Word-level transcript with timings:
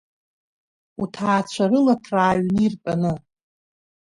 Уҭаацәа 1.01 1.65
рыла 1.69 1.95
ҭраа 2.03 2.31
аҩны 2.31 2.59
иртәаны… 2.65 3.13